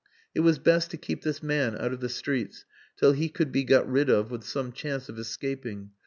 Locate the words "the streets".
1.99-2.65